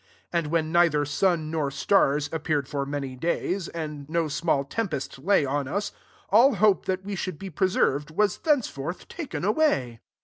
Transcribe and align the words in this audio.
20 0.31 0.45
And 0.47 0.51
when 0.51 0.71
neither 0.71 1.05
sun 1.05 1.51
nor 1.51 1.69
stars 1.69 2.27
ap 2.33 2.45
peared 2.45 2.67
for 2.67 2.87
many 2.87 3.15
days, 3.15 3.67
and 3.67 4.09
no 4.09 4.27
small 4.27 4.63
tempest 4.65 5.19
lay 5.19 5.45
on 5.45 5.67
us, 5.67 5.91
all 6.31 6.55
hope 6.55 6.85
that 6.85 7.05
we 7.05 7.15
should 7.15 7.37
be 7.37 7.51
pre 7.51 7.69
served* 7.69 8.09
was 8.09 8.39
thenceforth 8.39 9.07
taken 9.07 9.45
away. 9.45 9.99